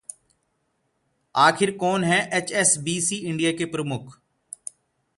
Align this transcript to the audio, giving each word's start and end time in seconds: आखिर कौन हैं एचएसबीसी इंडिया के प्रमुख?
आखिर 1.35 1.77
कौन 1.77 2.03
हैं 2.03 2.31
एचएसबीसी 2.31 3.15
इंडिया 3.15 3.51
के 3.51 3.65
प्रमुख? 3.65 4.19